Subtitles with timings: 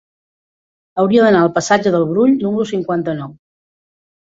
[1.03, 3.39] Hauria d'anar al passatge del Brull número cinquanta-nou.